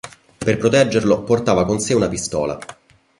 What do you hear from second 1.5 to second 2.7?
con sé una pistola.